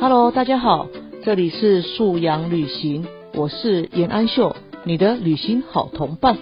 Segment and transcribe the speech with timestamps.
[0.00, 0.86] Hello，大家好，
[1.24, 3.04] 这里是素养旅行，
[3.34, 6.38] 我是严安秀，你的旅行好同伴。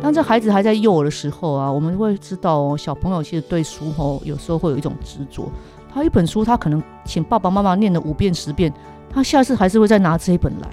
[0.00, 5.50] 当这孩子还在幼儿的时候啊，我们会知道哦，小朋友其实对书哦，有时候会有一种执着。
[5.96, 8.70] 他一本书，他可能请爸爸妈妈念了五遍十遍，
[9.08, 10.68] 他下次还是会再拿这一本来。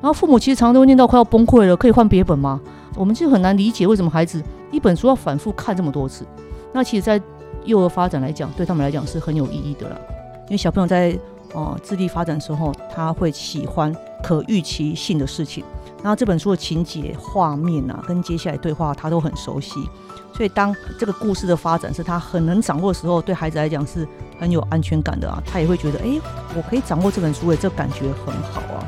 [0.00, 2.58] 然后父母其实常常都念到快要崩溃了，可以换别本吗？
[2.96, 6.24] 我们就很难理解为什么孩子一本书要反复看这么多次。
[6.72, 7.20] 那其实，在
[7.66, 9.98] 幼儿发展来讲，对他们来讲是很有意义的啦。
[10.46, 11.14] 因为小朋友在
[11.54, 15.64] 哦智力发展的时候，他会喜欢可预期性的事情。
[16.02, 19.88] 然后这本书的情节、画面啊，跟接下来对话，他都很熟悉。
[20.34, 24.06] 所以当这个故事的发展是他很能掌握的时候，对孩子来讲是
[24.38, 25.42] 很有安全感的啊。
[25.46, 26.20] 他也会觉得，哎，
[26.56, 28.84] 我可以掌握这本书，哎，这感觉很好啊。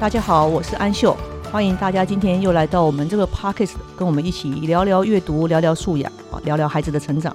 [0.00, 1.16] 大家好，我是安秀，
[1.50, 7.34] 欢迎大家今天又来到我们这个 Pockets，跟我们一起聊聊阅读，聊聊素养啊，聊聊孩子的成长。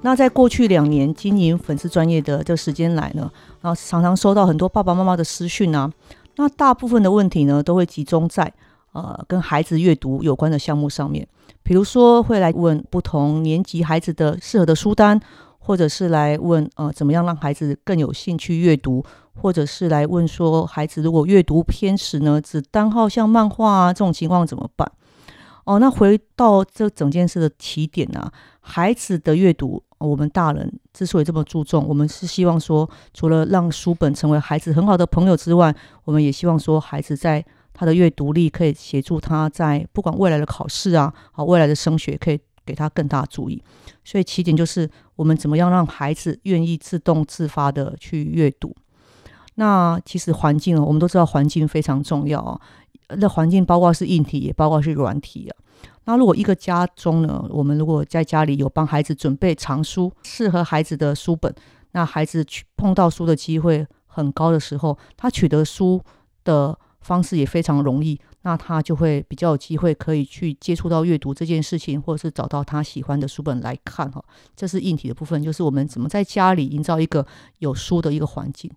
[0.00, 5.92] 那在过去两年经营粉丝专业的这时间来呢，然后常常收到很多爸爸妈妈的私讯啊，
[6.36, 8.50] 那大部分的问题呢，都会集中在
[8.92, 11.28] 呃跟孩子阅读有关的项目上面，
[11.62, 15.20] 比如说会来问不同年级孩子的适合的书单，
[15.64, 19.04] 或者是来问呃怎么样让孩子更有兴趣阅读，
[19.40, 24.90] 或者是来问说孩子如果阅读偏食呢，只单号像漫画啊这种情况怎么办？
[25.64, 29.82] 哦，那回到这整件事的起点啊，孩子的阅读。
[29.98, 35.72] 我们大人之所以这么注重，我们是希望说，除了让书本成为孩子很好的朋友之外，
[36.04, 43.62] 我们也希望说，孩子在他的阅读力可以协助他在不管未来的考试啊，好未来的升学，可以给他更大注意。
[44.04, 48.74] 所以起点就是我们怎么样让孩子愿意自动自发的去阅读。
[49.56, 52.60] 那其实环境啊，我们都知道环境非常重要啊。
[53.16, 55.52] 那环境包括是硬体，也包括是软体啊。
[56.04, 61.54] 那如果一个家中呢，我们如果在家里有帮孩子准备藏书，适合孩子的书本，
[61.92, 66.02] 那孩子去碰到书的机会很高的时候，他取得书
[66.44, 74.22] 的方式也非常容易，那他就会比较有机会可以去接触到阅读这件事情，或者是找到他喜欢的书本来看哈。
[74.54, 77.26] 这是硬体的部分，就是我们怎么在家里营造一个
[77.58, 78.70] 有书的一个环境。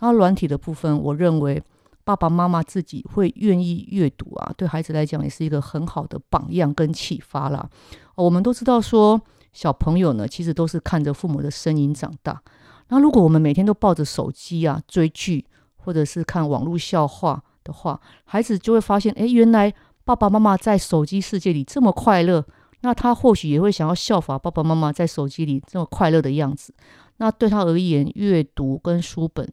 [0.00, 1.62] 那软体的部分，我认为。
[2.04, 7.70] 爸爸妈妈自己会愿意阅读啊，对孩子来讲也是一个很好的榜样跟启发啦。
[8.16, 9.22] 我们都知道说，
[9.52, 12.42] 小朋友呢其实都是看着父母的身影长大。
[12.88, 15.46] 那如果我们每天都抱着手机啊追剧，
[15.76, 19.72] 或者是看网络笑话的话，孩子就会发现，哎，原来
[20.04, 22.44] 爸爸妈妈在手机世界里这么快乐，
[22.80, 26.74] 那他或许也会想要效法爸爸妈妈在手机里这么快乐的样子。
[27.16, 29.48] 那对他而言，阅读跟书本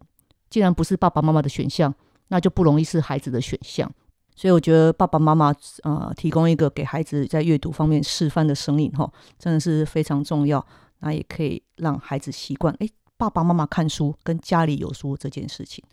[0.50, 1.94] 既然不是爸爸妈妈的选项。
[2.32, 3.92] 那就不容易是孩子的选项，
[4.36, 10.64] 所以我觉得爸爸妈妈呃提供一个给孩子在阅读方面示范的声音哈，真的是非常重要。
[11.00, 12.88] 那也可以让孩子习惯，哎，
[13.18, 15.84] 爸爸妈妈看书跟家里有书这件事情。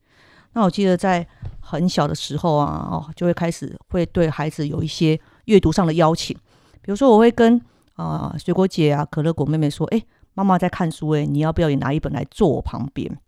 [0.57, 1.27] 那我记得在
[1.61, 6.35] 很小的时候啊，哦，就会开始会对孩子有一些阅读上的邀请，
[6.81, 7.61] 比如说我会跟
[7.97, 10.03] 啊水果姐啊、可乐果妹妹说，哎，
[10.33, 13.19] 妈妈在看书，哎，你要不要也拿一本来坐我旁边？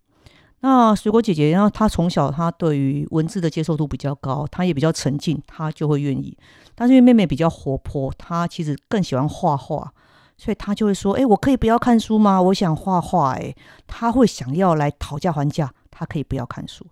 [0.61, 6.34] 那水果姐姐，然后她从小她对于文字的接受度比较高，她也比较沉静，她就会愿意。
[6.75, 9.93] 但是因为妹妹比较活泼，她其实更喜欢画画，
[10.38, 12.41] 所以她就会说：“哎，我可以不要看书吗？
[12.41, 13.55] 我想画画。”哎，
[13.87, 16.86] 她会想要来讨价还价，他可以不要看书。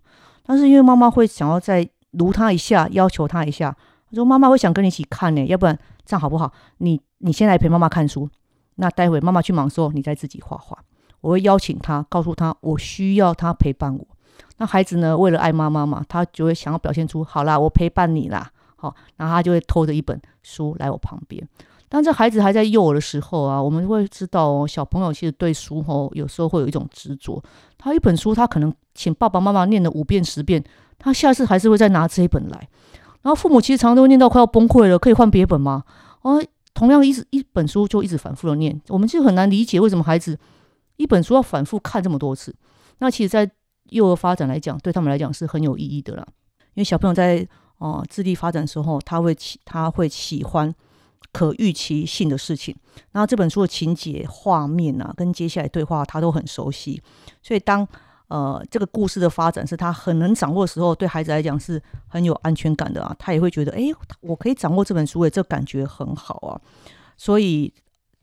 [0.45, 3.75] 但是因为妈妈会想要再撸他一下，要求他一下，
[4.11, 6.53] 他说：“妈妈会想跟你一起看呢，要不然这样好不好？
[6.79, 8.29] 你你先来陪妈妈看书，
[8.77, 10.77] 那待会妈妈去忙的时候，你再自己画画。”
[11.21, 14.07] 我会邀请他，告诉他我需要他陪伴我。
[14.59, 21.47] 那孩子呢，为了爱妈妈嘛，他就会想要表现出好啦，我陪伴你啦，好，然后他就会偷着一本书来我旁边。
[21.89, 27.43] 当这孩子还在幼儿的时候啊，我们会知道哦，小朋友其实对书哦，有时候会有一种执着。
[27.79, 30.63] 他一本书，他可能请爸爸妈妈念了五遍十遍，
[30.99, 32.69] 他下次还是会再拿这一本来。
[33.23, 35.85] 然后父母其实常常都念到快要崩溃了，可以换别本吗？
[36.23, 36.43] 哦，
[36.75, 40.39] 同样一直一本书就一直反复的念，我们就很难理解为什么孩子。
[40.97, 42.55] 一本书要反复看这么多次，
[42.99, 43.51] 那其实，在
[43.91, 46.27] 幼儿发展来讲，对他们来讲是很有意义的啦。
[46.75, 47.47] 因为小朋友在
[47.79, 50.75] 哦智力发展的时候，他会喜他会喜欢
[51.33, 52.75] 可预期性的事情。
[53.13, 57.03] 然后这本书的情节、画面啊，跟接下来对话，他都很熟悉。
[57.43, 57.87] 所以当
[58.29, 63.15] 呃，这个故事的发展是他很能掌握的时候，对孩子来讲是很有安全感的啊。
[63.19, 63.83] 他也会觉得，哎，
[64.21, 66.61] 我可以掌握这本书，诶，这感觉很好啊。
[67.17, 67.73] 所以，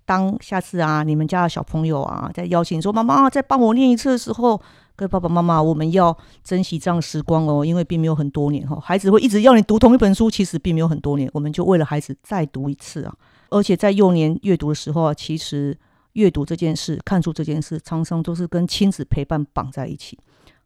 [0.05, 4.61] 当下次啊，你们家的小朋友啊，在邀请说妈妈再帮我念一次的时候，
[4.95, 13.15] 跟爸爸妈妈，我们要珍惜这样时光哦，因为并没有很多年哈，孩子会一直要你读同一本书，其实并没有很多年，我们就为了孩子再读一次啊。
[13.49, 15.77] 而且在幼年阅读的时候啊，其实。
[16.13, 20.15] 阅读这件事，看书这件事，常常都是跟亲子陪伴绑在一起。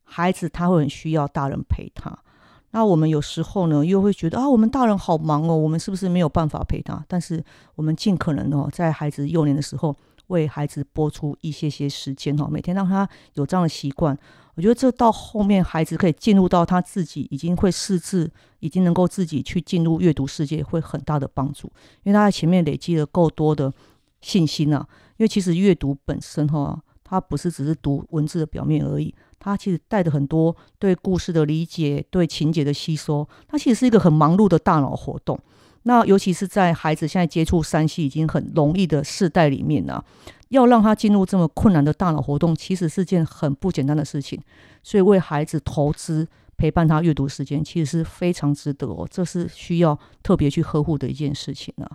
[0.04, 2.13] 孩子他会很需要大人陪他，
[2.77, 7.03] 那我们有时候呢，又会觉得啊，我们大人好忙哦，我们是不是没有办法陪他？
[7.07, 7.44] 但是
[7.74, 9.95] 我们尽可能哦，在孩子幼年的时候，
[10.27, 14.15] 为孩子播出一些些时间哦，每天让他有这样的习惯。
[14.53, 18.29] 我觉得这到后面孩子可以进入到他自己已经会识字，
[18.59, 21.65] 已经能够自己去进入阅读世界，会很大的帮助，
[22.03, 23.73] 因为他在前面累积了够多的
[24.21, 24.88] 信心啊。
[25.18, 33.27] 因为其实阅读本身哈，它不是只是读文字的表面而已，它其实带着很多对故事的理解、对情节的吸收。
[33.48, 35.39] 它其实是一个很忙碌的大脑活动。
[35.83, 40.04] 那尤其是在孩子现在接触山西已经很容易的世代里面呢，
[40.50, 44.38] 要让他进入这么困难的大脑活动，其实是件很不简单的事情。
[44.83, 46.27] 所以为孩子投资
[46.57, 51.89] 陪伴他阅读时间，其实是非常值得哦，这是需要特别去呵护的一件事情啊。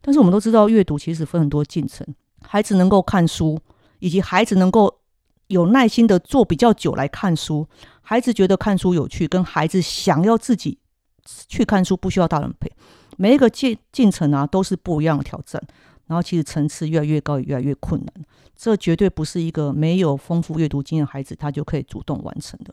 [0.00, 2.04] 但是我们都知道，阅读其实分很多进程。
[2.42, 3.58] 孩子能够看书，
[4.06, 5.00] 以及孩子能够
[5.48, 7.68] 有耐心的做比较久来看书，
[8.02, 10.78] 孩子觉得看书有趣，跟孩子想要自己
[11.48, 12.70] 去看书不需要大人陪，
[13.16, 15.60] 每一个进进程啊都是不一样的挑战。
[16.06, 18.24] 然后其实层次越来越高，也越来越困难。
[18.54, 22.72] 这绝对不是一个没有丰富阅读经验的孩子他就可以主动完成的。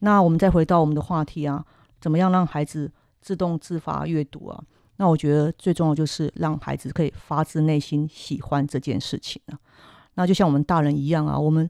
[0.00, 1.64] 那我们再回到我们的话题啊，
[1.98, 2.92] 怎么样让孩子
[3.22, 4.62] 自动自发阅读啊？
[4.96, 9.56] 那我觉得最重要就是让孩子可以发自内心喜欢这件事情啊。
[10.14, 11.68] 那就像我们大人一样啊，我们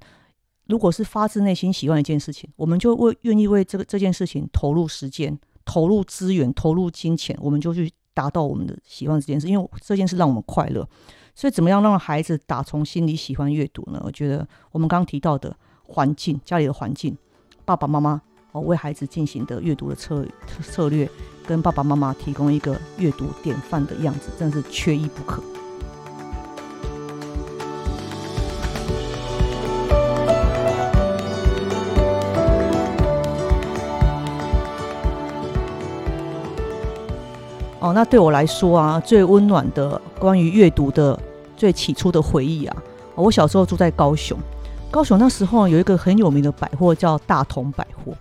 [0.66, 10.88] 如果是发自内心喜欢一件事情，我们就为愿意为这个这件事情投入时间、投入资源、投入金钱，我们就去达到我们的喜欢这件事，因为这件事让我们快乐。
[11.34, 14.00] 所以，怎么样让孩子打从心里喜欢阅读呢？
[14.04, 17.16] 我觉得我们刚刚提到的环境，家里的环境，
[17.64, 18.22] 爸爸妈妈。
[18.52, 20.24] 哦，为孩子进行的阅读的策
[20.62, 21.10] 策略，
[21.44, 25.42] 跟爸爸妈妈提供一个阅读典范的样子，真的是缺一不可。
[37.84, 41.20] 哦，那对我来说啊，最温暖的关于阅读的
[41.54, 42.74] 最起初的回忆啊，
[43.14, 44.38] 我小时候住在高雄，
[44.90, 48.14] 高雄那时候有一个很有名的百货叫大同百货。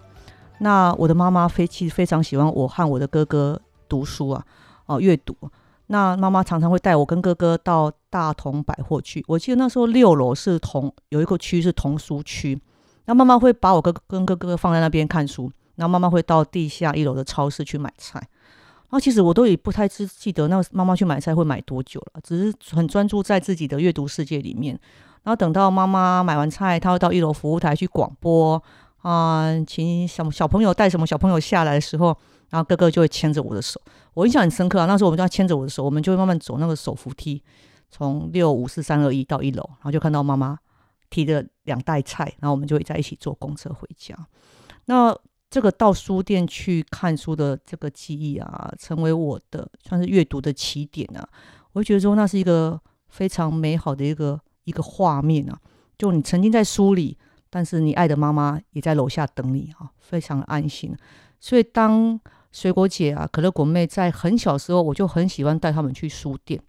[0.58, 3.58] 那我的妈妈非其实非常喜欢我和我的哥哥
[3.88, 4.44] 读书啊，
[4.86, 5.34] 哦，阅读。
[5.88, 9.24] 那妈妈常常会带我跟哥哥到大同百货去。
[9.30, 12.62] 我记得那时候六楼是童，有一个区是童书区。
[13.06, 18.22] 那妈妈会把我哥跟哥哥放在那边看书，然后妈妈会到地下一楼的超市去买菜。
[18.94, 24.80] 那其实我都也不太记记得那妈妈去买菜会买多久了，只是很专注在自己的阅读世界里面。
[25.24, 28.62] 然后等到妈妈买完菜，她会到一楼服务台去广播。
[29.02, 32.16] 啊，请小小朋友带什么小朋友下来的时候，
[32.52, 33.82] 然后哥哥就会牵着我的手，
[34.14, 34.86] 我印象很深刻啊。
[34.86, 37.42] 那时候我们就要牵着我的手，我们就会慢慢走那个手扶梯，
[37.90, 40.56] 从六五四三二一到一楼，然后就看到妈妈
[41.10, 44.16] 提着两袋菜，然后我们就会在一起坐公车回家。
[44.86, 45.18] 那
[45.54, 51.24] 这个到书店去看书的这个记忆啊，成为我的算是阅读的起点啊。
[51.74, 55.56] 我会觉得说，那是一个非常美好的一个一个画面啊，
[55.96, 57.16] 就你曾经在书里。
[57.52, 60.92] 但是你爱的妈妈也在楼下等你啊，非常安心。
[61.40, 62.20] 所以当
[62.52, 66.60] 水果姐啊、可乐果妹在很小时候，我就很喜欢带他们去书店。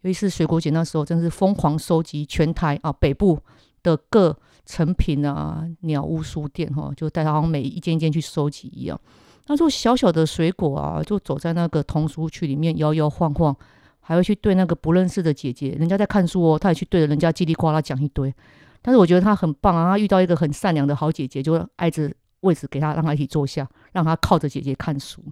[0.00, 3.38] 尤其是水果姐那时候，真是疯狂收集全台啊北部
[3.82, 8.98] 的各成品啊、鸟屋书店哈，就带他好像每一间间去收集一样。
[9.46, 13.54] 那时候小小的水果啊，就走在那个童书区里面摇摇晃晃，
[14.00, 18.32] 还会去对那个不认识的姐姐，人家在看书哦，他也去对着人家叽里呱啦讲一堆。
[18.80, 19.90] 但是我觉得他很棒啊！
[19.90, 25.22] 他遇到一个很善良的好姐姐，就挨着位置给他，让他一起坐下，让他靠着姐姐看书。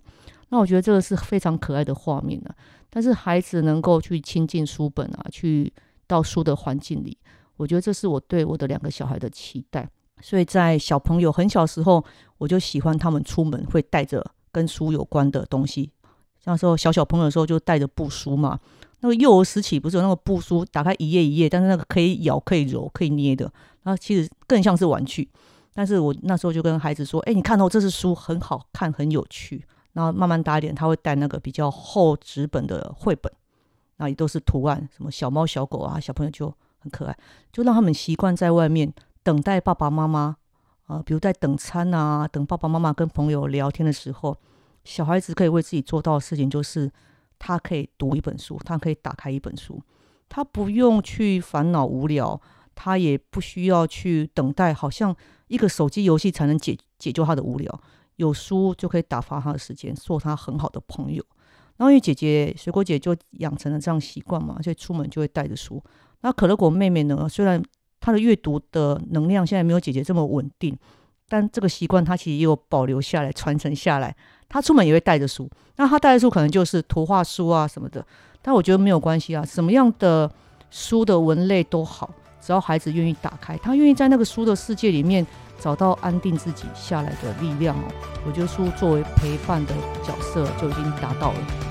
[0.50, 2.50] 那我觉得这个是非常可爱的画面呢。
[2.88, 5.73] 但是孩子能够去亲近书本啊，去
[6.07, 7.19] 到书的环境里，
[7.61, 9.87] 我觉得这是我对我的两个小孩的期待。
[10.23, 12.02] 所以在小朋友很小时候，
[12.38, 15.90] 我就喜欢他们出门会带着跟书有关的东西。
[16.43, 18.59] 像时候小小朋友的时候，就带着布书嘛。
[19.00, 23.45] 那个幼儿时期不是有那个布书，打开一页一页，但是那个可以咬、可以揉、可以捏的，
[23.83, 25.29] 然后其实更像是玩具。
[25.73, 33.33] 但是我那时候就跟孩子说：“哎，你看到这是书，很好看，很有趣。”然后慢慢大一点，他会带那个比较厚纸本的绘本，
[33.97, 37.16] 那也都是图案，什么小猫、小狗啊，小朋友就很可爱，
[37.52, 40.37] 就让他们习惯在外面等待爸爸妈妈
[40.87, 44.37] 呃，比如在等餐啊，等爸爸妈妈跟朋友聊天的时候，
[44.82, 46.90] 小孩子可以为自己做到的事情就是，
[47.38, 49.80] 他可以读一本书，他可以打开一本书，
[50.28, 52.40] 他不用去烦恼无聊，
[52.75, 55.14] 他也不需要去等待，好像
[55.46, 57.80] 一个手机游戏才能解解救他的无聊，
[58.16, 61.25] 有书就可以打发他的时间，做他很好的朋友。
[61.76, 65.82] 然后因为姐姐水果姐就养成了这样习惯嘛，所以出门就会带着书。
[66.23, 67.29] 那可乐果妹妹呢？
[67.29, 67.62] 虽然
[68.00, 70.77] 她的阅读的能量现在没有姐姐这么稳定，
[71.29, 74.15] 但这个习惯她其实也有保留下来、传承下来。
[74.49, 78.05] 她出门也会带着书，那她带的书可能就是图画书啊什么的。
[78.43, 80.31] 但我觉得没有关系啊，什么样的
[80.71, 82.11] 书的文类都好，
[82.41, 85.27] 只要孩子愿意打开，他愿意在那个书的世界里面
[85.59, 87.85] 找到安定自己下来的力量哦。
[88.27, 91.70] 我觉得书作为陪伴的角色就已经达到了。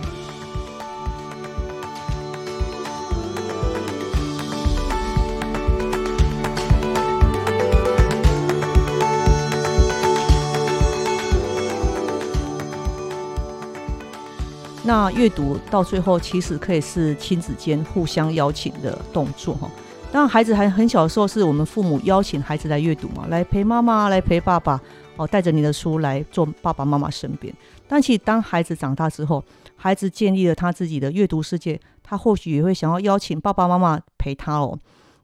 [14.89, 19.69] 那阅读到最后，其实可以是亲子间互相邀请的动作哈。
[20.12, 24.81] 当，孩子还很小的时候，是我们父母邀请孩子来阅读嘛，来陪妈妈，来陪爸爸，
[25.15, 27.53] 哦，带着你的书来做爸爸妈妈身边。
[27.88, 34.75] 但其实当孩子长大之后，孩子建立了他自己的阅读世界，他或许也会想要邀请爸爸妈妈陪他哦。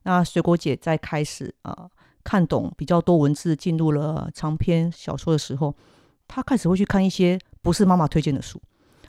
[0.03, 1.89] 那水果姐在开始啊
[2.24, 5.74] 看懂比较多文字，进入了长篇小说的时候，
[6.27, 8.62] 他开始会去看一些不是妈妈推荐的书。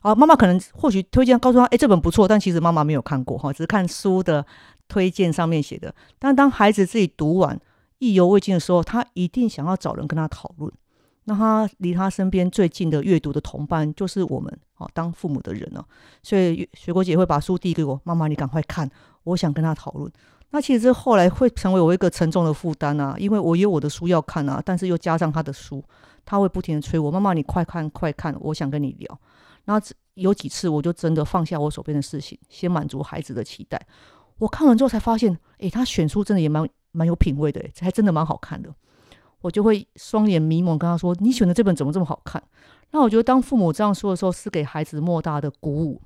[0.06, 4.46] 啊，妈妈可能或许推荐告诉他，哎，这本不错，但其实妈妈没有看过哈，只是看书的
[4.86, 5.92] 推荐上面写的。
[6.16, 7.58] 但当孩子自己读完
[7.98, 10.72] 意犹未尽的时候，他一定想要找人跟他讨论。
[11.24, 15.84] 那他离他身边最近的阅读的同伴就是我们哦，当父母的人呢。
[16.22, 18.88] 所以雪果姐会把书递给我，妈妈你赶快看，
[19.24, 20.08] 我想跟他讨论。
[20.50, 25.82] 那其实这后来会成为我一个沉重的负担啊，因为我有我的书要看啊，但是又加上他的书，
[26.24, 29.18] 他会不停的催我，妈妈你快看快看，我想跟你聊。
[29.66, 29.80] 那
[30.14, 33.80] 有几次，我就真的放下我手边的事情，先满足孩子的期待。
[34.38, 38.74] 我看完之后才发现，诶，他选书真的也蛮蛮有品味的，诶，还真的蛮好看的。
[39.42, 42.42] 我就会双眼迷蒙跟他说：“你选的这本怎么这么好看？”
[42.90, 46.00] 那我觉得当父母这样说的时候，是给孩子莫大的鼓舞。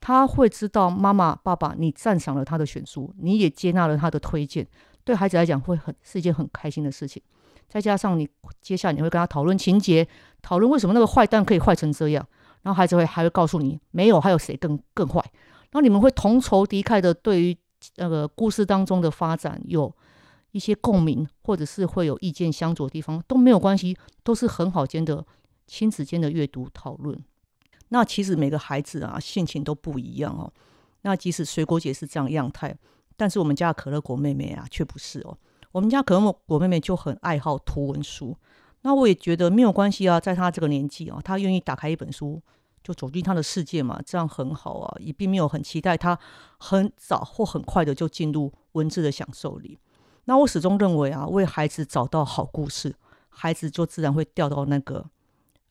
[0.00, 4.66] 他会知道妈妈、爸爸，你赞赏了他的选书，你也接纳了他的推荐，
[5.02, 7.22] 对孩子来讲会很是一件很开心的事情。
[7.68, 8.28] 再加上你
[8.60, 10.06] 接下来你会跟他讨论情节，
[10.42, 12.24] 讨论为什么那个坏蛋可以坏成这样。
[12.64, 15.20] 然后孩子会还会告诉你，没有，还有谁更更坏？
[15.70, 17.56] 然后你们会同仇敌忾的，对于
[17.96, 19.94] 那个故事当中的发展有
[20.52, 25.24] 一些共鸣，或者是会有意见相左的地方都没有关系，都是很好间的
[25.66, 27.16] 亲子间的阅读讨论。
[27.90, 30.50] 那其实每个孩子啊性情都不一样哦。
[31.02, 32.74] 那即使水果姐是这样样态，
[33.16, 35.36] 但是我们家的可乐果妹妹啊却不是哦。
[35.70, 38.34] 我们家可乐果妹妹就很爱好图文书。
[38.84, 42.40] 那我也觉得没有关系啊，在他这个年纪啊，他愿意打开一本书
[42.82, 46.18] 就走进他的世界嘛，这样很好啊，也并没有很期待他
[46.58, 49.78] 很早或很快的就进入文字的享受里。
[50.26, 52.94] 那我始终认为啊，为孩子找到好故事，
[53.30, 55.06] 孩子就自然会掉到那个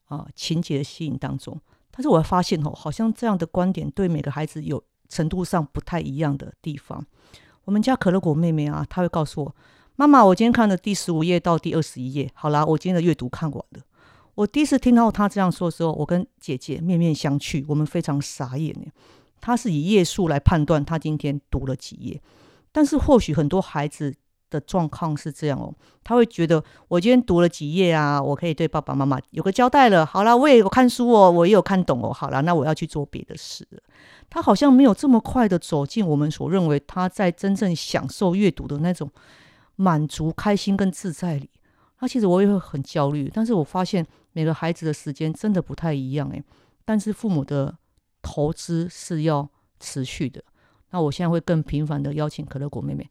[0.06, 1.56] 啊情节的吸引当中。
[1.92, 7.06] 但是我发现哦，好像这样的观点对每个孩子有程度上不太一样的地方。
[7.64, 9.54] 我们家可乐果妹妹啊，她会告诉我。
[9.96, 12.28] 妈妈，我今天看了第十五页到第二十一页。
[12.34, 13.80] 好啦，我今天的阅读看完了。
[14.34, 18.90] 我第一次听到他这样说的时候，我跟姐姐面面相觑，我们非常傻眼呢。
[19.40, 22.20] 他是以页数来判断他今天读了几页，
[22.72, 24.12] 但是或许很多孩子
[24.50, 25.72] 的状况是这样哦，
[26.02, 30.04] 他会觉得我今天读了几页啊，我可以对爸爸妈妈有个交代了。
[30.04, 32.12] 好了，我也有看书哦，我也有看懂哦。
[32.12, 33.80] 好了，那我要去做别的事了。
[34.28, 39.08] 他好像没有这么快的走进我们所认为他在真正享受阅读的那种。
[39.76, 41.50] 满足、开心跟自在里，
[42.00, 43.30] 那其实我也会很焦虑。
[43.32, 46.42] 但是我发现每个孩子的时间真的不太一样诶，
[46.84, 47.76] 但是父母的
[48.22, 49.48] 投资是要
[49.80, 50.42] 持续的。
[50.90, 53.10] 那我现在会更频繁的邀请可乐果妹妹，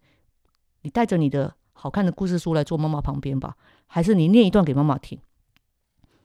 [0.83, 5.19] 你带着你的好看的故事书来坐妈妈旁边吧，还是你念一段给妈妈听，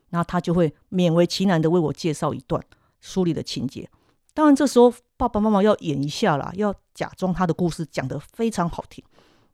[0.09, 2.63] 那她就会勉为其难的为我介绍一段
[3.01, 3.89] 书里的情节。
[4.33, 9.03] 当然这时候爸爸妈妈要演一下啦，要假装他的故事讲得非常好听。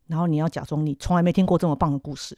[0.06, 2.36] 然后你要假装你从来没听过这么棒的故事，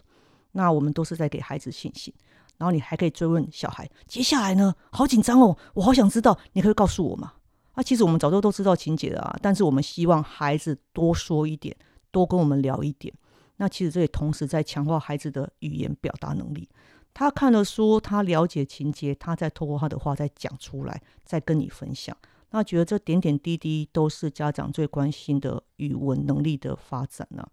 [0.53, 2.13] 那我们都是在给孩子信心。
[2.57, 4.75] 然后你还可以追问小孩，接下来呢？
[4.91, 7.35] 好紧张哦，我好想知道，你可以告诉我吗？
[7.75, 11.77] 啊，其实我们早就都知道情节了啊，但是我们希望孩子多说一点，
[12.11, 13.15] 多跟我们聊一点。
[13.59, 16.69] 那其实这也同时在强化孩子的语言表达能力。
[17.15, 22.17] 他看了书，他了解情节，他再透过他的话再讲出来，再跟你分享。
[22.50, 27.47] 那觉得这点点滴滴都是家长最关心的语文能力的发展呢？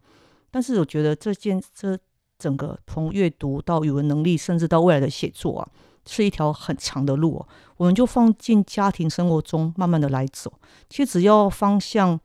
[0.50, 1.98] 但是我觉得这件这
[2.40, 5.70] 整个从阅读到语文能力，甚至到未来的写作啊，
[6.06, 7.48] 是一条很长的路哦。
[7.78, 10.52] 我们就放进家庭生活中，慢慢的来走。
[10.90, 12.18] 其实只要方向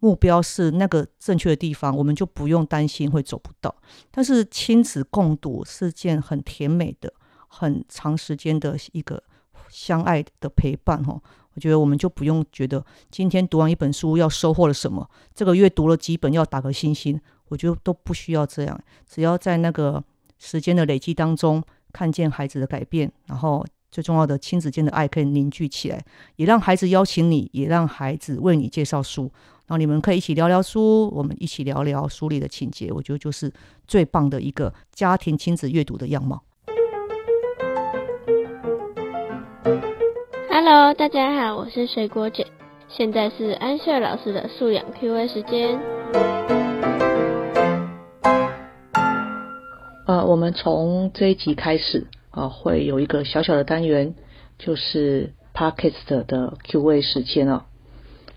[0.00, 3.74] 目标是那个正确的地方，我们就不用担心会走不到。
[4.10, 7.12] 但是亲子共读是件很甜美的、
[7.48, 9.22] 很长时间的一个
[9.68, 11.20] 相爱的陪伴哦。
[11.58, 18.80] 我觉得我们就不用觉得今天读完一本书要收获了什么，这个月读了几本要打个星星，我觉得都不需要这样。
[19.08, 20.00] 只要在那个
[20.38, 21.60] 时间的累积当中，
[21.92, 26.00] 看见孩子的改变，然后最重要的亲子间的爱可以凝聚起来，
[26.36, 29.22] 也让孩子邀请你，也让孩子为你介绍书，
[29.66, 33.52] 然后你们可以一起聊聊书，我们一起聊聊书里的情节，我觉得就是
[33.88, 36.40] 最棒的一个家庭亲子阅读的样貌。
[40.60, 42.44] Hello，大家好，我是水果姐，
[42.88, 45.78] 现在是安秀老师的素养 Q&A 时间。
[50.04, 54.16] 呃，我们从这一集开始啊，会有一个小小的单元，
[54.58, 57.62] 就是 Podcast 的 Q&A 时间哦。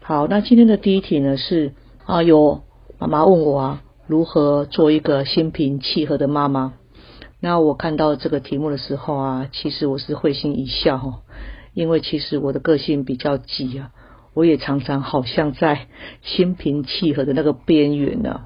[0.03, 1.73] 好，那今天的第一题呢是
[2.05, 2.61] 啊，有
[2.99, 6.73] 妈妈问我啊，如何做一个心平气和的妈妈？
[7.39, 11.21] 那我看到这个题目的时候啊，其实我是会心一笑哈。
[11.73, 13.91] 因为其实我的个性比较急啊，
[14.33, 15.87] 我也常常好像在
[16.21, 18.41] 心平气和的那个边缘呢。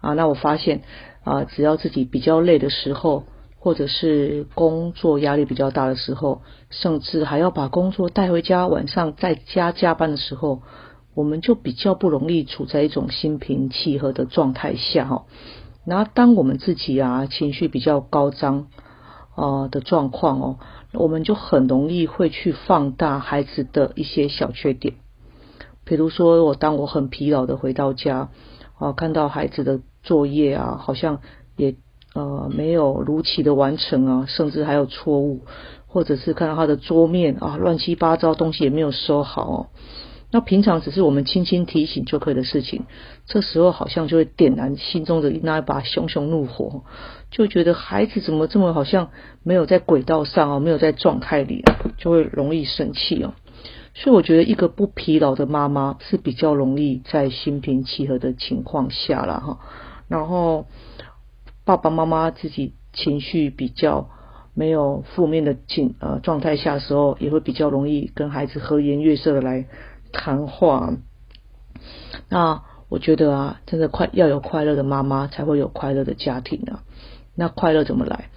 [0.00, 0.82] 啊，那我发现
[1.24, 3.24] 啊，只要自己比较累的时候，
[3.58, 6.40] 或者是工作压力比较大的时候，
[6.70, 10.62] 甚至还要把工作带回家，晚上在家加班的时候，
[11.14, 15.26] 我们就比较不容易处在一种心平气和的状态下哈。
[15.84, 18.68] 然后，当我们自己啊情绪比较高涨
[19.34, 20.58] 啊的状况哦。
[20.92, 24.94] 我们就很容易会去放大孩子的一些小缺点，
[25.84, 28.30] 比如说我当我很疲劳的回到家，
[28.76, 31.20] 啊，看到孩子的作业啊，好像
[31.56, 31.76] 也
[32.12, 35.42] 呃没有如期的完成啊，甚至还有错误，
[35.86, 39.68] 或者是看到他的桌面啊乱七八糟，东西也没有收好。
[40.32, 42.84] 那平常只是我们轻轻提醒就可以的事情，
[43.26, 46.84] 这时候好像就会点燃心中的那一把熊熊怒火，
[47.30, 49.10] 就觉得孩子怎么这么好像
[49.42, 51.64] 没有在轨道上哦，没有在状态里，
[51.98, 53.34] 就会容易生气哦。
[53.92, 59.58] 所以我觉得一个不疲劳的妈妈是比较容易在心平气和的情况下了哈。
[60.06, 60.66] 然后
[61.64, 64.08] 爸爸妈妈自己情绪比较
[64.54, 69.66] 没有负面的情呃状态下的时候，也会比较容易跟孩子和颜悦色的来。
[70.12, 70.94] 谈话，
[72.28, 76.82] 那我觉得啊，真的快要有快乐的妈妈，才会有快乐的家庭啊。
[77.34, 78.28] 那快乐怎么来？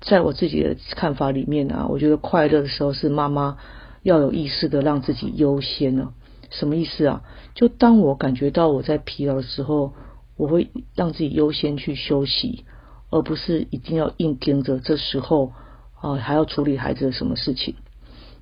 [0.00, 3.56] 在我自己的看法里面啊，我觉得快乐的时候是妈妈
[4.02, 6.12] 要有意识的让自己优先呢。
[6.50, 7.22] 什么意思啊？
[7.54, 9.94] 就当我感觉到我在疲劳的时候，
[10.36, 12.64] 我会让自己优先去休息，
[13.10, 15.52] 而不是一定要硬盯着这时候
[16.00, 17.74] 啊还要处理孩子的什么事情。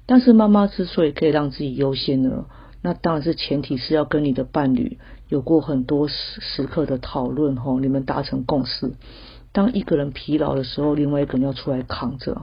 [0.05, 2.45] 但是妈妈之所以可以让自己优先呢？
[2.85, 4.99] 那当然是前提是要跟你的伴侣
[5.31, 8.92] 有过很多时时刻的讨论吼，你们达成共识。
[9.53, 12.35] 当一个人疲劳的时候，另外一个人要出来扛着；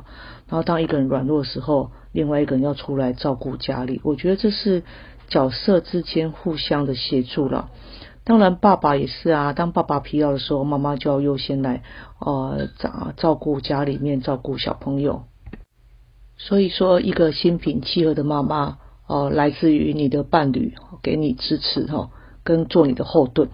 [0.48, 4.02] 然后当一个人软弱的时候，另外一个人要出来照顾家里。
[4.04, 4.82] 我觉得这是
[5.28, 7.70] 角色之间互相的协助了。
[8.24, 9.54] 当然，爸爸也是啊。
[9.54, 11.84] 当爸爸疲劳的时候，妈妈就要优先来
[12.18, 15.26] 呃照照顾家里面，照顾小朋友。
[16.36, 18.80] 所以说，一个心平气和的妈妈。
[19.12, 22.12] 哦，来自于你的伴侣给你支持哈，
[22.46, 23.50] 跟做你的后盾。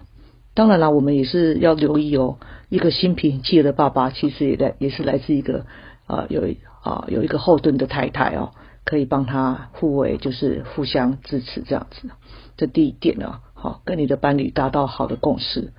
[0.54, 2.38] 当然了，我们也是要留意哦。
[2.68, 5.66] 一个心平气和的爸爸，其实也来也是来自一个
[6.06, 6.44] 啊有
[6.84, 8.52] 啊有一个后盾的太太哦，
[8.84, 12.08] 可以帮他互为就是互相支持这样子。
[12.56, 15.72] 这第一点呢，好跟你的伴侣达到好的共识。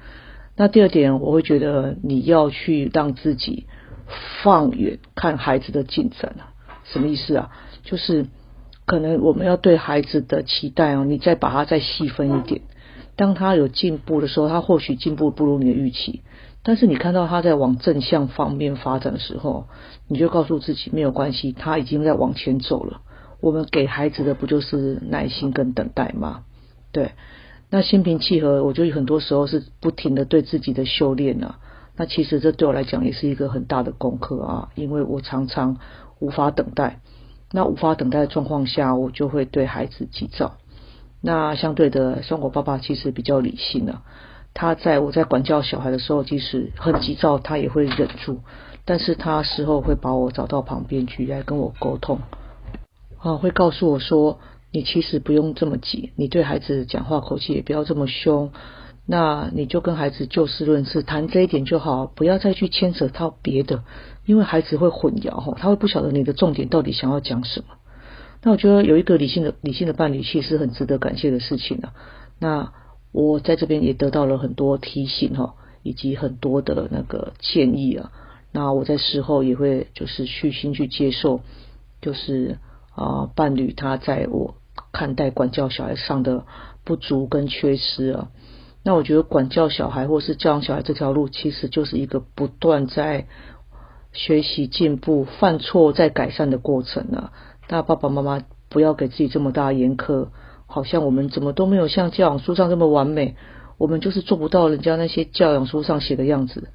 [0.58, 3.68] 那第二点，我会觉得你要去让自己
[4.44, 6.52] 放远看孩子的进展啊。
[6.84, 7.50] 什么意思啊？
[7.84, 8.26] 就是。
[8.90, 12.62] 可能我们要对孩子的期待哦，你再把它再细分一点。
[13.16, 16.24] 当他有进步的时候，他或许进步不如你的预期，
[16.64, 19.68] 但是你看到他在往正向方面发展的时候，
[20.08, 23.02] 你就告诉自己没有关系，他已经在往前走了。
[23.42, 26.46] 我们给孩子的不就是耐心跟等待吗？
[26.92, 27.12] 对，
[27.70, 31.60] 那心平气和，我觉得很多时候是不停的对自己的修炼啊。
[31.96, 35.78] 那其实这对我来讲也是一个很大的功课啊，因为我常常
[36.18, 37.02] 无法等待。
[37.52, 40.58] 那无法等待的状况下，我就会对孩子急躁。
[41.22, 44.04] 那相对的，生活爸爸其实比较理性了。
[44.54, 48.40] 他在我在管教小孩的时候，即使很急躁，他也会忍住。
[48.86, 52.20] 但是他事后会把我找到旁边去，来跟我沟通。
[53.20, 54.40] 啊，会告诉我说
[54.72, 58.52] ：“你其实不用这么急，你对孩子讲话口气也不要这么凶。
[59.06, 63.84] 那你就跟孩子就事论事，谈这一点就好，不要再去牵扯到别的，
[64.30, 67.66] 因为孩子会混淆哈，他会不晓得你的重点到底想要讲什么。
[68.44, 71.94] 那我觉得有一个理性的理性的伴侣，其实很值得感谢的事情啊。
[72.38, 72.72] 那
[73.12, 78.12] 我在这边也得到了很多提醒哈，以及很多的那个建议啊。
[78.52, 81.42] 那我在事后也会就是虚心去接受，
[82.00, 82.60] 就是
[82.94, 84.54] 啊伴侣他在我
[84.92, 86.46] 看待管教小孩上的
[86.84, 88.28] 不足跟缺失啊。
[88.84, 93.26] 那我觉得管教小孩或是教养小孩这条路，其实就是一个不断在
[94.12, 97.32] 学习进步、犯错再改善的过程啊。
[97.68, 100.28] 那爸爸妈妈不要给自己这么大严苛，
[100.66, 103.36] 好像我们怎么都没有像教养书上这么完美，
[103.78, 106.70] 我们就是做不到人家那些教养书上写的样子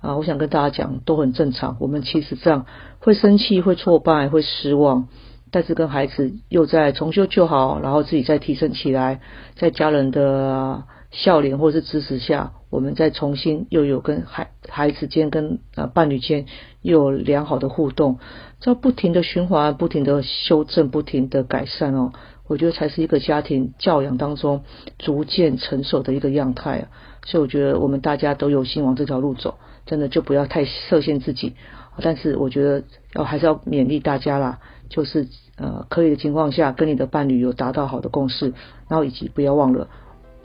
[0.00, 0.16] 啊。
[0.16, 1.76] 我想跟大家讲，都很正常。
[1.80, 2.66] 我们其实这样
[3.00, 5.08] 会生气、会挫败、会失望，
[5.50, 9.20] 但是跟孩子又在重修旧好，然后自己再提升起来，
[9.56, 10.84] 在家人的。
[11.10, 16.46] 笑脸或是支持下，我们再重新又有跟孩孩子间跟呃伴侣间
[16.82, 18.18] 又有良好的互动，
[18.64, 22.12] 要不停的循环，不停的修正，不停的改善哦，
[22.48, 24.64] 我觉得才是一个家庭教养当中
[24.98, 26.88] 逐渐成熟的一个样态啊。
[27.24, 31.54] 所以我觉得我们大家都有心往这条路走，真的就不要太设限自己。
[32.02, 34.58] 但是我觉得要还是要勉励大家啦，
[34.90, 38.52] 就是呃可以的情况下，跟你的伴侣有达到好的共识，
[38.88, 39.88] 然后以及不要忘了。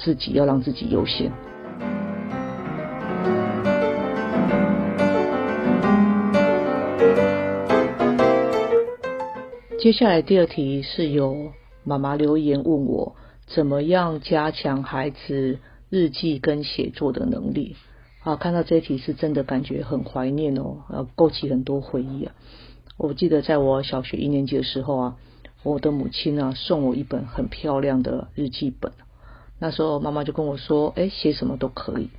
[0.03, 1.31] 自己要让自己优先。
[9.79, 11.51] 接下来第二题是由
[11.83, 13.15] 妈妈留言问我，
[13.47, 15.57] 怎么样加强孩子
[15.89, 17.75] 日记跟写作的能力？
[18.23, 22.33] 啊，看到这一题是真的感觉很怀念哦，呃，勾起很多回忆啊。
[22.97, 25.15] 我记得在我小学一年级的时候啊，
[25.63, 28.91] 我的母亲啊送我一本很漂亮的日记本。
[29.63, 32.09] 那时候妈妈就跟我说：“哎，写什么都可以。”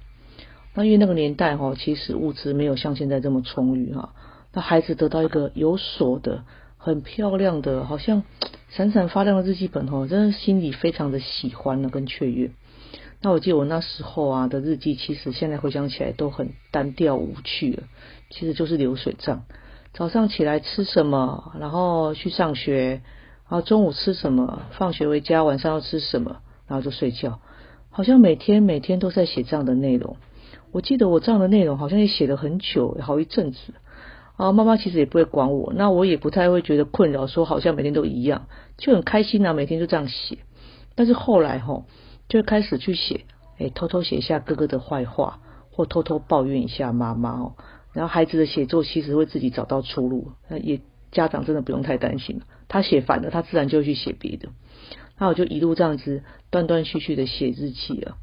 [0.74, 4.14] 那因为那个年代哈，其实物资没有像现在这么充裕哈。
[4.52, 6.44] 那孩子得到一个有锁的、
[6.78, 8.22] 很漂亮的、好像
[8.68, 12.52] 闪闪发亮的日记本哈，真的心里非常的喜欢呢，跟雀跃。
[13.20, 17.82] 那我记得我那时候啊的日记，其实现在回想起来都很单调无趣了，
[18.30, 19.42] 其实就是流水账。
[19.92, 23.02] 早上起来吃什么，然后去上学，
[23.48, 26.38] 然后中午吃什么，放学回家晚上要吃什么。
[26.72, 27.38] 然后就睡觉，
[27.90, 30.16] 好像每天每天都在写这样的内容。
[30.70, 33.74] 我记得我这样的内容好像也写了很久，好一阵子。
[34.36, 38.46] 啊，妈妈其实也不会管我，那我也不太会觉得困扰，说好像每天都一样，
[38.78, 40.38] 就很开心啊，每天就这样写。
[40.94, 41.84] 但是后来哈，
[42.26, 43.26] 就开始去写，
[43.58, 47.52] 哎，偷偷写下哥哥的坏话，或偷偷抱怨一下妈妈哦。
[47.92, 50.80] 然后孩子的写作其实会自己找到出路，那也
[51.10, 54.48] 家长真的不用太担心他写反了，他自然就会去写别的。
[55.22, 58.16] 那我就一路这样子断断续续的写日记了。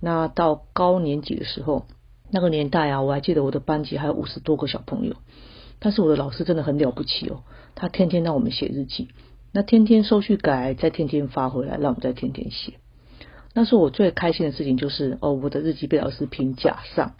[0.00, 1.86] 那到高年级的时候，
[2.28, 5.14] 那个年代啊，我还记得我的班级还有五十多个小朋友。
[5.78, 7.44] 但是我的老师真的很了不起哦，
[7.76, 9.10] 他天天让我们写日记，
[9.52, 12.72] 那天天收去改，再天天发回来，让我们再天天写。
[13.54, 17.14] 那时候我最开心的事情就是，哦，我的日记被老师评价上，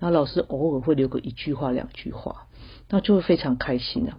[0.00, 2.48] 那老师偶尔会留个一句话、两句话，
[2.88, 4.18] 那就会非常开心啊。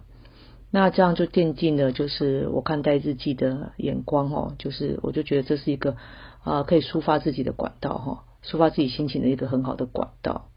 [0.76, 5.96] 那这样就奠定了，就是我看待日记的眼光哦，就是我就觉得这是一个
[6.42, 10.48] 啊可以抒发自己的管道哈，抒发自己心情的一个很好的管道。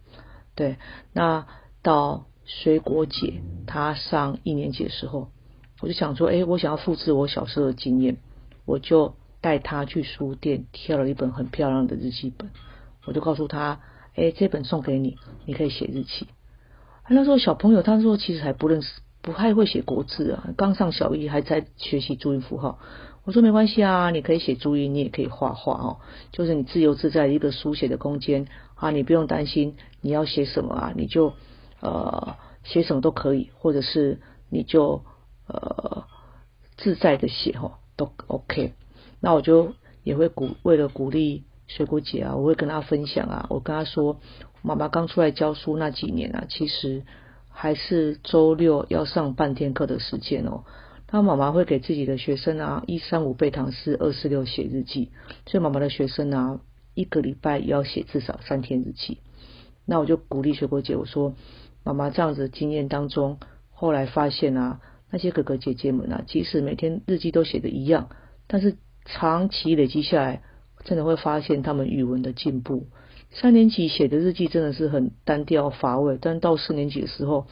[0.56, 0.77] 对，
[1.13, 1.45] 那
[1.84, 5.30] 到水果姐她上一年级的时候，
[5.82, 8.17] 我就想说，哎，我想要复制我小时候的经验，
[8.65, 12.49] 我就带她去书店挑了一本很漂亮的日记本，
[13.06, 13.82] 我就告诉她，
[14.15, 16.25] 哎，这本送给你，你可以写日记。
[17.08, 18.88] 那时候小朋友，他说其实还不认识。
[19.27, 22.79] 不太会写国字啊，刚上小一还在学习注音符号。
[23.25, 25.97] 我说没关系啊，你可以写注音，你也可以画画哦，
[26.31, 31.33] 就是你自由自在一个书写的空间啊，你不用担心你要写什么啊，你就
[31.81, 35.01] 呃写什么都可以，或者是你就
[35.47, 36.05] 呃
[36.77, 38.75] 自在的写哦，都 OK。
[39.19, 44.21] 那我就也会鼓为了鼓励水果姐啊，我会跟她分享啊，我跟她说，
[44.61, 47.03] 妈妈刚出来教书那几年啊，其实。
[47.60, 50.63] 还是周六要上半天课的时间哦。
[51.08, 55.10] 他妈妈会给自己的学生啊，一三五背唐诗，二四六写日记。
[55.48, 56.60] 所以妈妈的学生啊，
[56.93, 59.17] 一个礼拜要写至少三天日记。
[59.88, 61.34] 那我就鼓励学果姐，我说
[61.84, 63.39] 妈妈这样子经验当中，
[63.72, 68.10] 后来发现啊，那些哥哥姐姐们啊，即使每天日记都写的一样，
[68.46, 70.43] 但是长期累积下来，
[70.84, 72.86] 真的会发现他们语文的进步。
[73.31, 77.45] 三年级写的日记真的是很单调乏味，但到四年级的时候，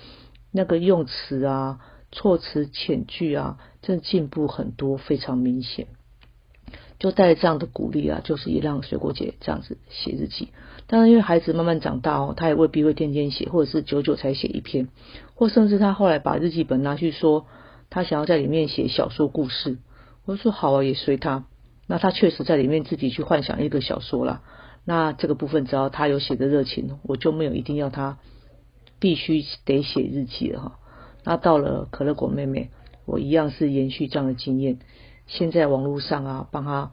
[0.52, 1.80] 那个用词啊、
[2.12, 5.88] 措辞、遣句啊，真的进步很多，非常明显。
[6.98, 10.48] 就带着这样的鼓励啊，就是也让水果姐这样子写日记。
[10.88, 14.88] 当然，因为孩子慢慢长大哦，他也未必会天天写，或者是久久才写一篇，
[15.36, 17.46] 或甚至他后来把日记本拿去说，
[17.90, 19.78] 他想要在里面写小说故事。
[20.26, 21.46] 我说好啊，也随他。
[21.86, 24.42] 那他确实在里面自己去幻想一个小说了。
[24.86, 28.20] 那这个部分只要他有写的热情，我就没有一定要他
[29.00, 30.80] 必须得写日记了哈。
[31.24, 32.70] 那到了可乐果妹妹，
[33.06, 34.78] 我一样是延续这样的经验。
[35.26, 36.92] 现在网络上啊，帮他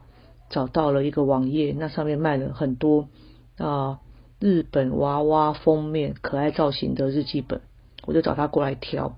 [0.49, 3.09] 找到了一个网页，那上面卖了很多
[3.57, 3.99] 啊
[4.39, 7.61] 日本娃娃封面可爱造型的日记本，
[8.05, 9.17] 我就找他过来挑。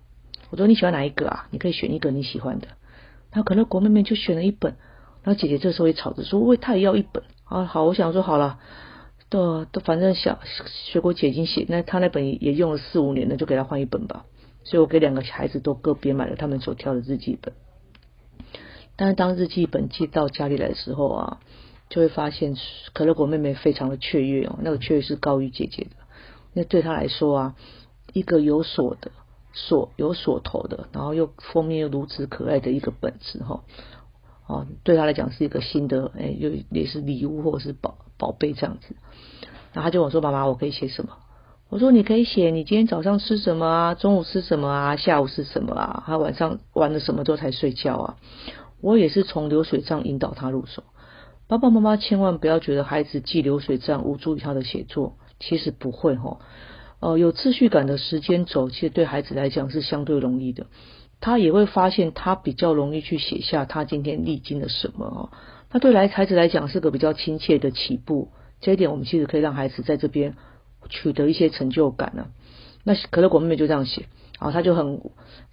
[0.49, 1.47] 我说你喜欢哪一个啊？
[1.51, 2.67] 你可以选一个你喜欢的。
[3.31, 4.75] 然后可乐果妹妹就选了一本，
[5.23, 7.65] 然后姐姐这时候也吵着说，喂，她也要一本啊。
[7.65, 8.59] 好，我想说好了，
[9.29, 10.39] 都都反正小
[10.91, 14.25] 水果姐已经写，那她那本也用了四五年了，就给她换一本吧。
[14.63, 17.53] 所以我给两个孩子都个别买了他们所挑的日记本。
[18.95, 21.39] 但是当日记本寄到家里来的时候啊，
[21.89, 22.55] 就会发现
[22.93, 25.91] 可乐果妹妹非常的雀跃哦，那个雀跃是高于姐姐的。
[26.53, 27.55] 那对她来说啊，
[28.13, 29.11] 一个有锁的
[29.53, 33.63] 锁有锁头的，然后又封面又如此可爱的一个本子哈，哦，
[34.47, 38.95] 哦对他来讲是一个新的哎，又也是礼物或者是宝宝贝这样子。
[39.73, 41.17] 然后他就我说妈妈，我可以写什么？
[41.67, 48.17] 我说你可以写你今天早上吃什么啊，中午吃什么啊，下午吃什么啊，还晚上玩了什么之后才睡觉啊？
[48.81, 50.83] 我也是从流水账引导他入手。
[51.47, 56.39] 爸爸妈妈千万不要觉得孩子记流水账无助于他的写作，其实不会哈。
[56.99, 60.67] 呃，有秩序感的时间轴，其实对孩子来讲是相对容易的。
[61.21, 65.29] 他也会发现他比较容易去写下他今天历经了什么哦。
[65.71, 68.31] 那对来孩子来讲是个比较亲切的起步。
[68.61, 70.35] 这一点我们其实可以让孩子在这边
[70.89, 72.27] 取得一些成就感呢。
[72.83, 74.05] 那可乐果妹妹就这样写。
[74.37, 74.99] 然后他就很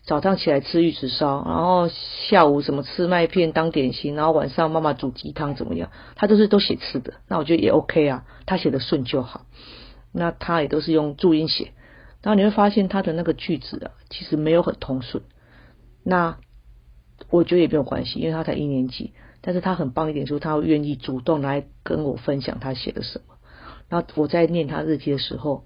[0.03, 1.88] 早上起来吃玉子烧，然后
[2.29, 5.90] 下午什么吃麦片当点心，然后晚上妈妈煮鸡汤怎么样？
[6.16, 9.46] 他都是都写吃的，那我觉得也 OK 啊，他写的顺就好。
[10.11, 11.70] 那他也都是用注音写，
[12.22, 15.22] 然后你会发现他的那个句子啊，其实没有很通顺。
[16.03, 16.38] 那
[17.31, 23.35] 我觉得也没有关系，因为他才一年级，但是他很棒一点，就是他会愿意主动来跟我分享他写的什么。
[23.88, 25.65] 然后我在念他日记的时候，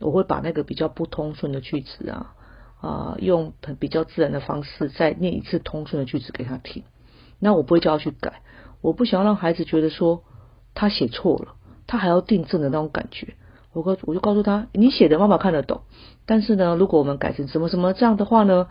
[0.00, 2.34] 我会把那个比较不通顺的句子啊。
[2.80, 6.84] 啊，用比较自然的方式再念一次通顺的句子给他听。
[7.40, 8.42] 那我不会叫他去改，
[8.80, 10.22] 我不想要让孩子觉得说
[10.74, 11.56] 他写错了，
[11.88, 13.34] 他还要订正的那种感觉。
[13.72, 15.80] 我告我就告诉他，你写的妈妈看得懂，
[16.24, 18.68] 但是呢，如果我们改成什么什么这样的话呢，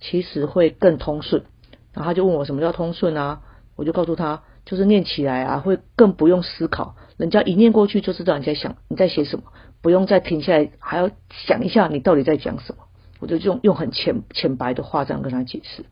[0.00, 1.44] 其实会更通顺。
[1.92, 3.42] 然后他就问我什么叫通顺啊？
[3.76, 9.44] 我就告诉他，就是念起来啊，会更不用思考，人家一念过去就知道你在想你在写什么，
[9.82, 12.84] 不用再停下来还要想一下你到底在讲什么。
[13.20, 15.86] 我就用用很浅浅白的话这样跟他解释，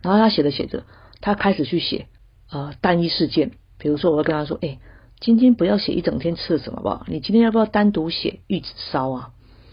[0.00, 0.84] 然后他写着写着，
[1.20, 2.06] 他开始去写
[2.50, 4.78] 呃单一事件，比如说我会跟他说，哎，
[5.18, 9.30] 今天不要写一整天吃了什么吧，你今天要不要单独写玉子烧啊？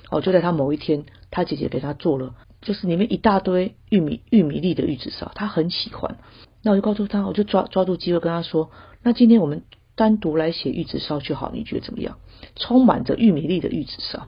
[0.09, 6.17] 哦，就在他某一天，他姐姐给他做了，就是里面一大堆玉米玉米粒的玉子烧，他很喜欢。
[6.61, 8.69] 那我就告诉他，我就抓抓住机会跟他说，
[9.01, 9.63] 那今天我们
[9.95, 12.17] 单独来写玉子烧就好，你觉得怎么样？
[12.55, 14.27] 充满着玉米粒的玉子烧。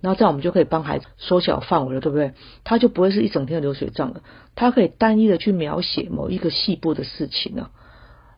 [0.00, 2.32] 然后这样我们就可以帮孩子缩小范围了，对不对？
[2.62, 4.22] 他就不会是一整天的流水账了，
[4.54, 7.70] 他可以单一的去描写某一个细部的事情了。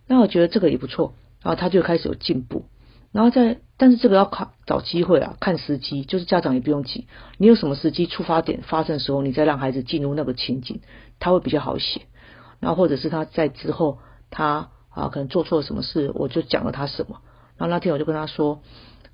[0.08, 1.12] 那我觉得这个也不错，
[1.42, 2.64] 然后他就开始有进步。
[3.12, 10.82] 然后再，但是这个要看找机会啊，看时机，就是家长也不用急，你有什么时机出发点发生的时候，你再让孩子进入那个情景，
[11.18, 12.02] 他会比较好写。
[12.60, 13.98] 然后或者是他在之后，
[14.30, 17.22] 他啊可能做错了什么事，我就讲了他什么。
[17.56, 18.62] 然后那天我就跟他说。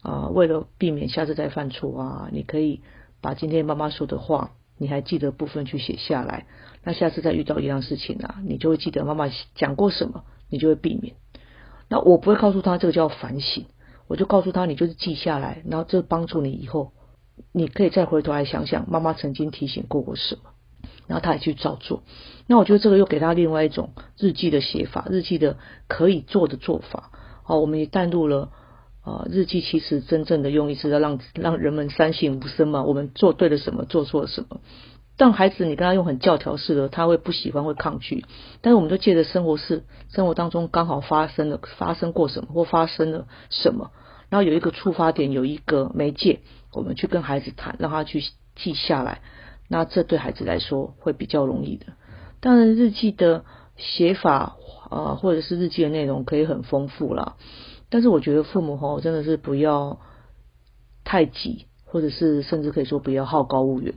[0.03, 2.81] 啊，为了避免下次再犯错啊，你可以
[3.21, 6.47] 把今天妈妈说的话，你还记得部分去写下来。
[6.85, 11.17] 那下次再遇到一样事情啊，你就会记得妈妈讲过什么，你就会避免。
[11.89, 13.67] 那我不会告诉他这个叫反省，
[14.09, 16.93] 我就告诉他你就是记下来，然后这帮助你以后，
[17.53, 20.51] 你可以再回头来想想妈妈曾经提醒过我什么，
[21.07, 22.03] 然后他也去照做。
[22.47, 25.57] 那我觉得这个又给他另外一种日记的写法，日记的
[25.89, 27.11] 可以做的做法。
[27.43, 28.51] 好，我们也带入了。
[29.05, 32.83] 呃，日记其实真正的用意是要让让人们三省吾身嘛。
[32.83, 34.61] 我们做对了什么，做错了什么。
[35.19, 38.25] 但孩子，你跟他用很教条式的，他会不喜欢，会抗拒。
[38.61, 43.93] 但是我们就借着生活事，生活当中刚好发生了，发生过什么或发生了什么，
[44.29, 46.41] 然后有一个触发点，有一个媒介，
[46.73, 48.23] 我们去跟孩子谈，让他去
[48.55, 49.23] 记下来。
[49.69, 51.87] 那这对孩子来说会比较容易的。
[52.41, 53.45] 当然，日记的
[53.79, 54.57] 写法
[54.91, 57.37] 啊，或者是日记的内容可以很丰富啦。
[57.89, 59.99] 但是我觉得父母吼真的是不要
[61.05, 63.95] 太急，或者是甚至可以说不要好高骛远，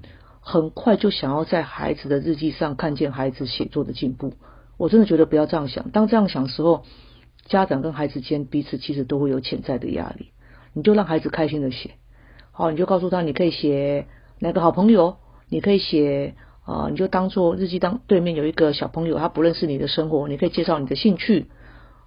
[0.50, 4.34] 很快就想要在孩子的日记上看见孩子写作的进步，
[4.78, 5.92] 我真的觉得不要这样想。
[5.92, 6.86] 当这样想的时候，
[7.46, 10.32] 家长跟孩子间彼此其实都会有潜在的压力。
[10.74, 11.92] 你就让孩子开心的写，
[12.52, 14.08] 好，你就告诉他，你可以写
[14.40, 15.18] 哪个好朋友，
[15.50, 16.34] 你可以写
[16.64, 21.46] 啊，你就当做日记当对面有一个小朋友，他不认识你的生活，你可以介绍你的兴趣，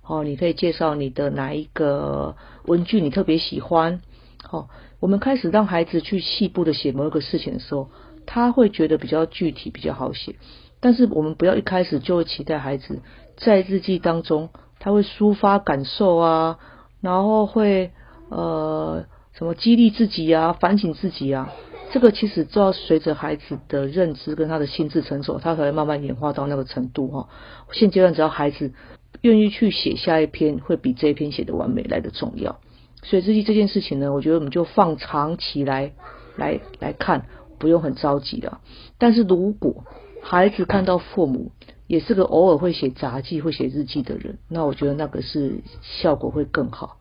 [0.02, 4.00] 好，你可以介绍你的哪一个文具你特别喜欢，
[4.42, 7.88] 好，我们开始让孩子去细部的写某一个事情的时候，
[8.32, 10.36] 他会觉得比较具体，比较好写。
[10.80, 13.00] 但是我们不要一开始就会期待孩子
[13.36, 16.58] 在日记当中他会抒发感受啊，
[17.00, 17.90] 然后会。
[18.34, 21.52] 呃，什么激励自己啊，反省自己啊，
[21.92, 27.28] 这个其实都要随着孩子的认知跟他的心智成熟，他才会慢慢演化到那个程度哈。
[27.72, 28.72] 现阶段只要孩子
[29.20, 32.58] 愿意去写下一篇，会比这一篇写的完美来的重要。
[33.02, 35.92] 所以日记这件事情呢，我觉得我们就放长期来
[36.38, 37.26] 来来看，
[37.62, 38.58] 不用很着急的。
[38.98, 39.84] 但是如果
[40.20, 41.52] 孩子看到父母
[41.86, 46.96] 也是个偶尔会写杂记、会写日记的人，那我觉得那个是效果会更好。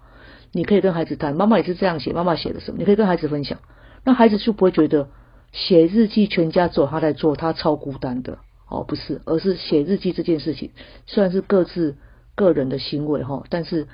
[0.52, 3.58] 你可以跟孩子谈，妈妈也是这样写，妈妈写的什么，你可以跟孩子分享，
[4.04, 5.10] 那孩子就不会觉得
[5.52, 8.38] 写日记全家走他在做，他超孤单的
[8.69, 10.69] 哦，不是，而是写日记这件事情
[11.08, 11.95] 虽然是各自
[12.36, 13.88] 个人的行为哈，但是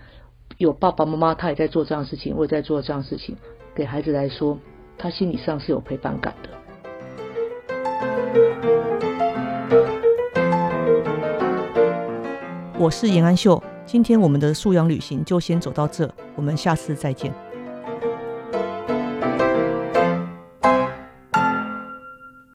[0.58, 3.38] 有爸爸妈妈他也在做这样事情，我也在做这样事情，
[3.76, 4.60] 给孩子来说，
[4.98, 6.50] 他心理上是有陪伴感的。
[12.80, 13.62] 我是严安秀。
[13.86, 17.34] 今天我们的素养旅行就先走到这，我们下次再见。